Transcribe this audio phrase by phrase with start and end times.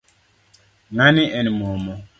[0.93, 1.93] Ngani en momo